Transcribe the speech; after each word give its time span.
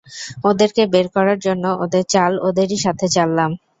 ওদেরকে 0.49 0.83
বের 0.93 1.07
করার 1.15 1.37
জন্য 1.45 1.65
ওদের 1.83 2.03
চাল 2.13 2.31
ওদেরই 2.47 2.77
সাথে 2.85 3.05
চাললাম। 3.15 3.51